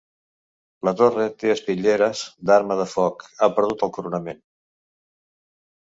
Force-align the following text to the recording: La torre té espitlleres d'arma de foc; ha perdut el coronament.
La 0.87 0.93
torre 1.01 1.25
té 1.43 1.51
espitlleres 1.55 2.23
d'arma 2.51 2.77
de 2.81 2.89
foc; 2.97 3.29
ha 3.47 3.53
perdut 3.59 3.87
el 3.89 3.93
coronament. 3.99 4.45